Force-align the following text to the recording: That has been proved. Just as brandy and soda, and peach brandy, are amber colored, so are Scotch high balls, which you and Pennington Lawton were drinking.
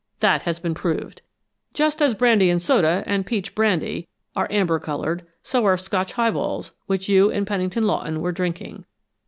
That 0.19 0.41
has 0.49 0.57
been 0.57 0.73
proved. 0.73 1.21
Just 1.75 2.01
as 2.01 2.15
brandy 2.15 2.49
and 2.49 2.59
soda, 2.59 3.03
and 3.05 3.23
peach 3.23 3.53
brandy, 3.53 4.07
are 4.35 4.47
amber 4.49 4.79
colored, 4.79 5.27
so 5.43 5.63
are 5.65 5.77
Scotch 5.77 6.13
high 6.13 6.31
balls, 6.31 6.71
which 6.87 7.07
you 7.07 7.29
and 7.29 7.45
Pennington 7.45 7.85
Lawton 7.85 8.19
were 8.19 8.31
drinking. 8.31 8.85